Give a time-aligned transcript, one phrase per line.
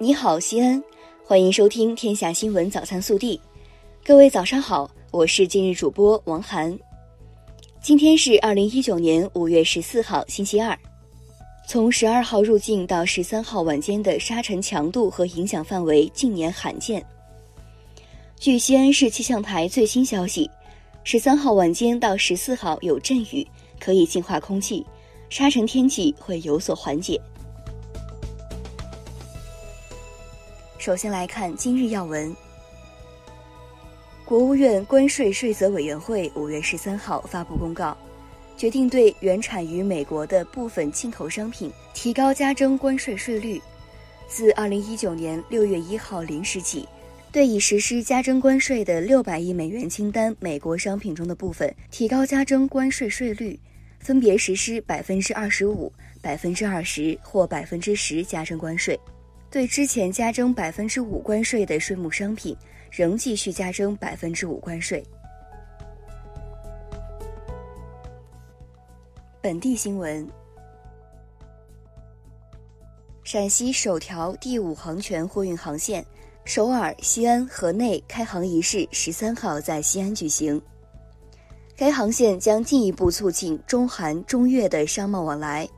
[0.00, 0.82] 你好，西安，
[1.24, 3.36] 欢迎收听《天下新闻早餐速递》。
[4.04, 6.76] 各位早上好，我是今日主播王涵。
[7.80, 10.76] 今天是二零一九年五月十四号，星期二。
[11.68, 17.02] 从十二号入境到十三号晚间的沙尘强度和影响范围近年罕见。
[18.36, 20.50] 据西安市气象台最新消息，
[21.04, 23.46] 十三号晚间到十四号有阵雨，
[23.78, 24.84] 可以净化空气，
[25.30, 27.18] 沙尘天气会有所缓解。
[30.84, 32.36] 首先来看今日要闻。
[34.22, 37.96] 国务院关税税则委员会五月十三号发布公告，
[38.54, 43.58] 决定对原产于美国的部分进口商品提高加征关税税率。
[44.28, 46.86] 自二零一九年六月一号零时起，
[47.32, 53.58] 对已实施加征关税的六百亿美元清单美国商品中的部分提高加征关税税率，
[54.00, 55.90] 分别实施百分之二十五、
[56.20, 59.00] 百分之二十或百分之十加征关税。
[59.54, 62.56] 对之前加征百分之五关税的税目商品，
[62.90, 65.00] 仍继续加征百分之五关税。
[69.40, 70.28] 本地新闻：
[73.22, 76.04] 陕西首条第五航权货运航线
[76.44, 80.60] 首尔、西安、河内开航仪式十三号在西安举行。
[81.76, 85.68] 该航线将进一步促进中韩、中越的商贸往来。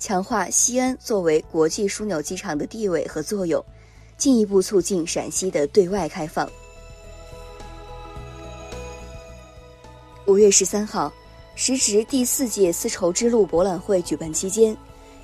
[0.00, 3.62] 强化西安作为国际枢纽机场的地位和作用，
[4.16, 6.50] 进一步促进陕西的对外开放。
[10.26, 11.12] 五月十三号，
[11.54, 14.74] 时值第四届丝绸之路博览会举办期间，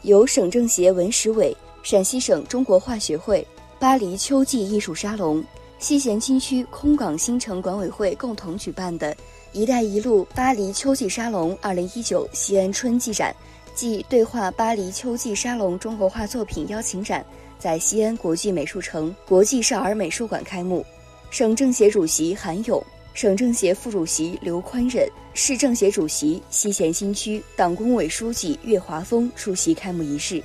[0.03, 3.47] 由省政协文史委、陕西省中国画学会、
[3.79, 5.43] 巴黎秋季艺术沙龙、
[5.79, 9.17] 西咸新区空港新城管委会共同举办的
[9.53, 13.35] “一带一路巴黎秋季沙龙二零一九西安春季展”。
[13.77, 17.25] 暨对话巴黎秋季沙龙中国画作品邀请展
[17.59, 20.85] 在西安国际美术城国际少儿美术馆开幕，
[21.31, 22.83] 省政协主席韩勇、
[23.13, 30.43] 省政协副主席刘宽忍、市政协主席西咸新区党工委书记岳华峰出席开幕仪式。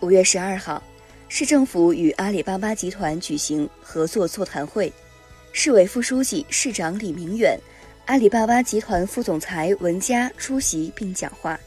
[0.00, 0.80] 五月十二号，
[1.28, 4.92] 市政府与阿里巴巴集团举行合作座谈会，
[5.52, 7.58] 市委副书记、市长李明远。
[8.06, 11.58] 阿里巴巴集团副总裁文佳出席并讲话。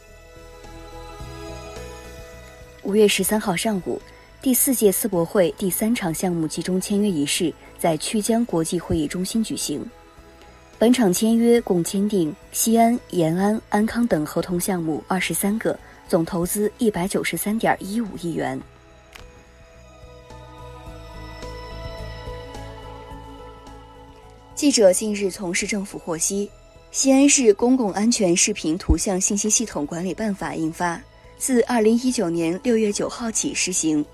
[2.82, 4.02] 五月十三号上午，
[4.42, 9.86] 第四届世博会第三场项目集中签约仪式在曲江国际会议中心举行。
[10.78, 15.78] 本场签约共签订西安、延安、安康等合同项目二十三个，
[16.08, 18.58] 总投资一百九十三点一五亿元。
[24.60, 26.52] 记者近日从市政府获悉，
[26.92, 31.02] 西安市公共安全视频图像信息系统管理办法印发，
[31.38, 34.06] 自二零一九年六月九号起施行。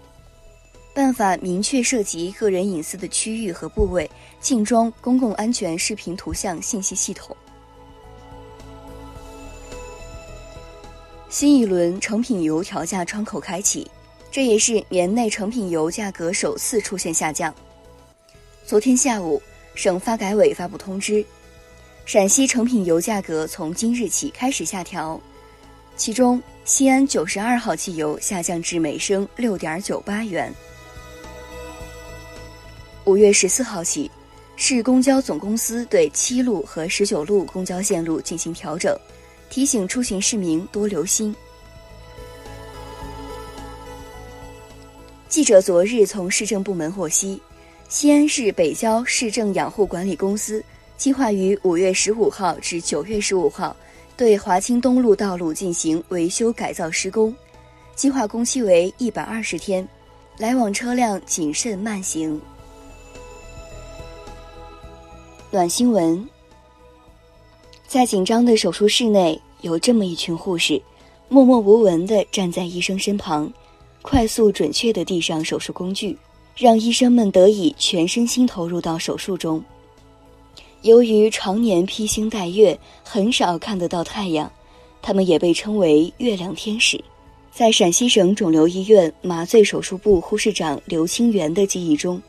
[0.94, 4.07] 办法明确涉及个人隐私的区域和部位
[4.39, 7.35] 禁装公共安全视频图像信息系统。
[11.27, 13.89] 新一轮成品油调价窗口开启，
[14.29, 17.51] 这也是年内成品油价格首次出现下降。
[18.63, 19.41] 昨天下午。
[19.75, 21.24] 省发改委发布通知，
[22.06, 25.22] 陕西成品油价格从今日起开始下调，
[25.97, 30.52] 其中西安九十二号汽油下降至每升六点九八元。
[33.03, 34.09] 五月十四号起，
[34.56, 38.97] 市公交总公司对七路和十九路公交线路进行调整，
[39.50, 41.36] 提醒出行市民多留心。
[45.28, 47.42] 记者昨日从市政部门获悉。
[47.88, 50.63] 西安市北郊市政养护管理公司
[50.97, 53.75] 计划于五月十五号至九月十五号
[54.18, 57.34] 对华清东路道路进行维修改造施工，
[57.95, 59.88] 计划工期为一百二十天，
[60.38, 62.41] 来往车辆谨慎慢行。
[65.51, 66.28] 暖新闻：
[67.88, 70.81] 在紧张的手术室内，有这么一群护士，
[71.29, 73.51] 默默无闻地站在医生身旁，
[74.01, 76.18] 快速准确地递上手术工具。
[76.56, 79.62] 让医生们得以全身心投入到手术中。
[80.84, 84.50] 由于常年披星戴月，很少看得到太阳，
[85.02, 87.04] 他们也被称为“月亮天使”。
[87.52, 92.22] 在陕西省肿瘤医院麻醉手术部护士长刘清源的记忆中，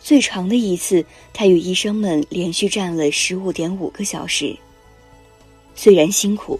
[0.00, 4.56] 最长的一次，他与医生们连续站了十五点五个小时。
[5.74, 6.58] 虽然辛苦，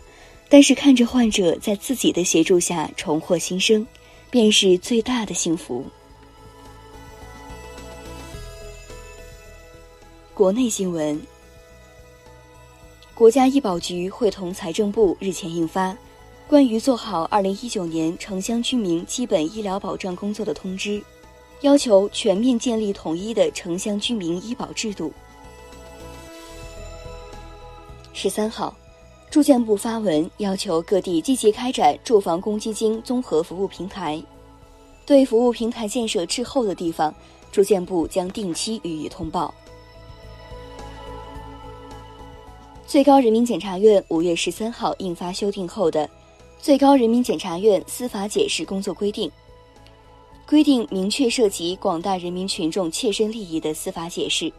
[0.48, 3.86] 但是看着患者在自己的协助下重获新生，
[4.30, 5.84] 便是最大的幸福。
[10.34, 11.20] 国内新闻：
[13.14, 15.90] 国家医保局会同财政部日前印发
[16.48, 21.02] 《关于做好二零一九年城乡居民基本医疗保障工作的通知，
[21.60, 25.12] 要求全面建立统一的城乡居民医保制度。
[28.14, 28.74] 十三号，
[29.30, 34.20] 住建部发文要求各地积极开展住房公积金综合服务平台，
[35.04, 37.14] 对服务平台建设滞后的地方，
[37.52, 39.52] 住建部将定期予以通报。
[42.92, 46.06] 最高人民检察院五月十三号印发修订后的
[46.60, 49.30] 《最高人民检察院司法解释工作规定》，
[50.46, 54.52] 规定明确涉及广大人民群众切身利益的司法解释，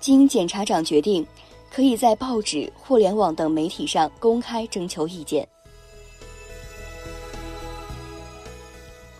[0.00, 1.24] 经检察长决定，
[1.70, 5.46] 可以在报纸、互联网等媒体上公开征求意见。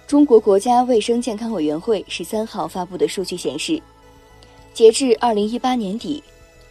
[0.09, 3.81] 中国国家卫生健康委员会十三号发布的数据显示，
[4.75, 6.21] 截至二零一八年底。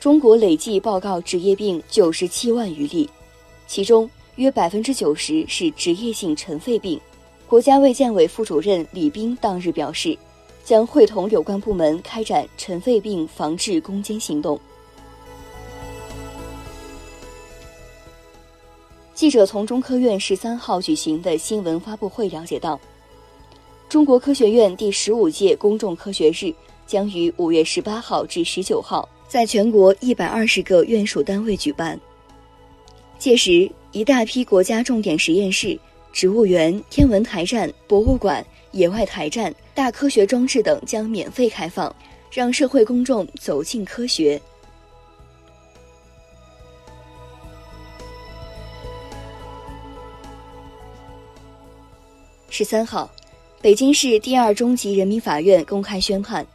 [0.02, 3.08] 中国累计报告职业病九十七万余例，
[3.68, 7.00] 其中约百分之九十是职业性尘肺病。
[7.48, 10.18] 国家卫健委副主任李斌当日表示，
[10.66, 14.60] 将会同有关部门开展尘肺病防治攻坚行动。
[19.14, 22.80] 记者从中科院十三号举行的新闻发布会了解到，
[23.88, 26.52] 中国科学院第十五届公众科学日
[26.88, 29.08] 将于五月十八号至十九号。
[29.32, 31.98] 在全国一百二十个院属单位举办。
[33.18, 35.80] 届时，一大批国家重点实验室、
[36.12, 41.96] 植物园、天文台站、博物馆、野外台站、大科学装置等将免费开放，
[42.30, 44.42] 让社会公众走进科学。
[52.50, 53.10] 十三号，
[53.62, 56.46] 北京市第二中级人民法院公开宣判，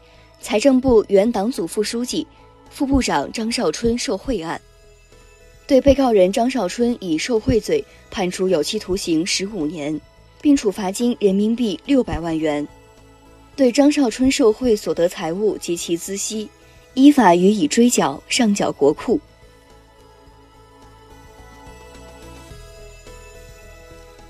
[0.43, 2.27] 财政部原党组副书记。
[2.71, 4.61] 副部长张少春受贿案，
[5.67, 9.99] 对被告人张少春以受贿罪判处有期徒刑十五年，
[10.43, 12.67] 并处罚金人民币六百万元。
[13.57, 16.49] 对张少春受贿所得财物及其孳息，
[16.93, 19.19] 依法予以追缴，上缴国库。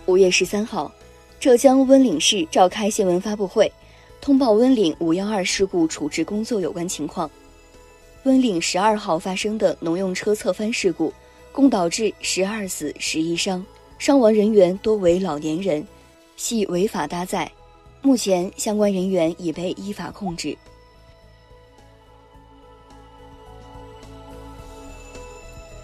[0.07, 0.93] 五月十三号，
[1.41, 3.71] 浙江温岭市召开新闻发布会，
[4.21, 7.29] 通报温岭五幺二事故处置工作有关情况。
[8.27, 11.13] 温岭十二号发生的农用车侧翻事故，
[11.53, 13.65] 共导致十二死十一伤，
[14.01, 15.87] 伤亡人员多为老年人，
[16.35, 17.49] 系违法搭载。
[18.03, 20.59] 目前相关人员已被依法控制。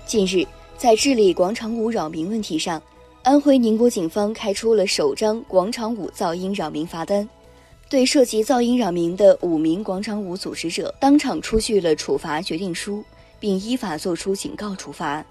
[0.05, 0.45] 近日，
[0.77, 2.83] 在治理广场舞扰民问题上，
[3.23, 7.29] 安徽宁国警方开出了首张广场舞噪音扰民罚单。
[7.93, 13.05] 对涉及噪音扰民的五名广场舞组织者，当场出具了处罚决定书，
[13.39, 15.23] 并依法作出警告处罚。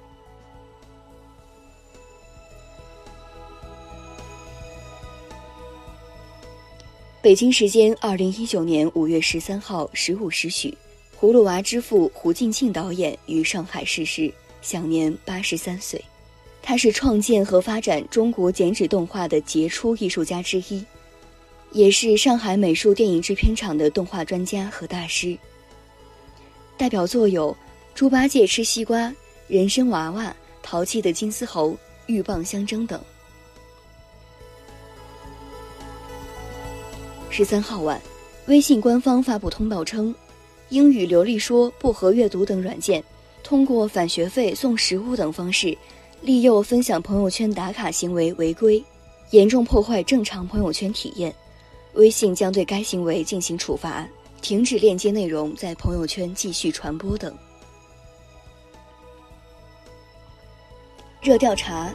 [7.20, 10.78] 北京时间二零一九年五月十三号十五时许，
[11.20, 14.32] 葫芦娃之父胡静庆导演于上海逝世，
[14.62, 16.00] 享年八十三岁。
[16.62, 20.86] 他是创建和发展中国剪纸动画的杰出艺术家之一。
[21.72, 25.38] 也是上海美术电影制片厂的动画专家和大师。
[26.78, 27.52] 代表作有
[27.96, 29.08] 《猪八戒吃西瓜》
[29.48, 30.24] 《人参娃娃》
[30.62, 31.70] 《淘气的金丝猴》
[32.08, 33.00] 《鹬蚌相争》等。
[37.30, 38.02] 十三号晚，
[38.48, 40.14] 微信官方发布通报称，
[40.70, 43.02] 英语流利说、不合阅读等软件，
[43.44, 45.78] 通过返学费、送食物等方式，
[46.20, 48.84] 利诱分享朋友圈打卡行为违规，
[49.30, 51.34] 严重破坏正常朋友圈体验。
[51.94, 54.08] 微信将对该行为进行处罚，
[54.42, 57.38] 停止链接内容在朋友圈继续传播等。
[61.22, 61.94] 热调查：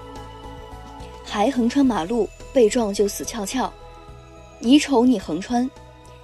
[1.24, 3.72] 还横穿马路，被撞就死翘翘。
[4.60, 5.68] 你瞅你横穿！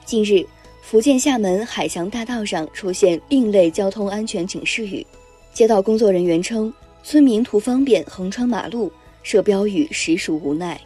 [0.05, 0.47] 近日，
[0.83, 5.05] 福建厦门海翔大道上出现另类交通安全警示语，
[5.53, 10.81] 街道工作人员称，村民图方便横穿马路，设标语实属无奈。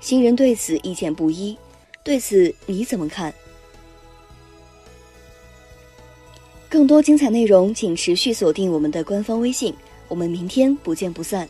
[0.00, 1.56] 行人对此意见不一。
[2.04, 3.32] 对此你怎么看？
[6.68, 9.74] 更多精彩内容，请持续锁定我们的官方微信。
[10.08, 11.48] 我们明天不见不散。